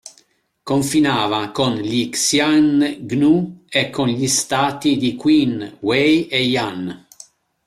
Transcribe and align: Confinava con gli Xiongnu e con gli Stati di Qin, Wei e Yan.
Confinava 0.63 1.51
con 1.51 1.75
gli 1.75 2.09
Xiongnu 2.09 3.65
e 3.69 3.91
con 3.91 4.07
gli 4.07 4.27
Stati 4.27 4.97
di 4.97 5.15
Qin, 5.15 5.77
Wei 5.81 6.25
e 6.25 6.41
Yan. 6.41 7.05